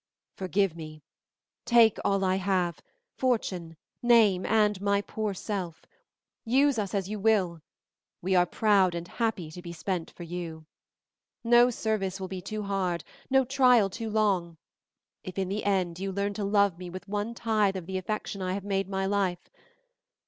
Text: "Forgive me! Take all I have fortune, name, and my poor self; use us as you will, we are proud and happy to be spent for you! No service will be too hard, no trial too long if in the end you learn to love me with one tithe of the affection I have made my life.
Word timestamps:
"Forgive 0.35 0.75
me! 0.75 1.03
Take 1.63 1.99
all 2.03 2.25
I 2.25 2.37
have 2.37 2.81
fortune, 3.13 3.77
name, 4.01 4.47
and 4.47 4.81
my 4.81 5.01
poor 5.03 5.35
self; 5.35 5.85
use 6.43 6.79
us 6.79 6.95
as 6.95 7.07
you 7.07 7.19
will, 7.19 7.61
we 8.19 8.33
are 8.33 8.47
proud 8.47 8.95
and 8.95 9.07
happy 9.07 9.51
to 9.51 9.61
be 9.61 9.71
spent 9.71 10.09
for 10.09 10.23
you! 10.23 10.65
No 11.43 11.69
service 11.69 12.19
will 12.19 12.27
be 12.27 12.41
too 12.41 12.63
hard, 12.63 13.03
no 13.29 13.45
trial 13.45 13.91
too 13.91 14.09
long 14.09 14.57
if 15.23 15.37
in 15.37 15.49
the 15.49 15.63
end 15.65 15.99
you 15.99 16.11
learn 16.11 16.33
to 16.33 16.43
love 16.45 16.79
me 16.79 16.89
with 16.89 17.07
one 17.07 17.35
tithe 17.35 17.75
of 17.75 17.85
the 17.85 17.99
affection 17.99 18.41
I 18.41 18.53
have 18.55 18.63
made 18.65 18.89
my 18.89 19.05
life. 19.05 19.51